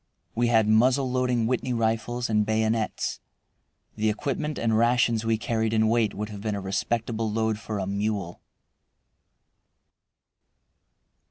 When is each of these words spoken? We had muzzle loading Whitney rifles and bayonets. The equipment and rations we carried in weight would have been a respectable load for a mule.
We 0.33 0.47
had 0.47 0.67
muzzle 0.67 1.11
loading 1.11 1.45
Whitney 1.45 1.73
rifles 1.73 2.27
and 2.27 2.43
bayonets. 2.43 3.19
The 3.95 4.09
equipment 4.09 4.57
and 4.57 4.75
rations 4.75 5.25
we 5.25 5.37
carried 5.37 5.73
in 5.73 5.87
weight 5.89 6.15
would 6.15 6.29
have 6.29 6.41
been 6.41 6.55
a 6.55 6.59
respectable 6.59 7.31
load 7.31 7.59
for 7.59 7.77
a 7.77 7.85
mule. 7.85 8.41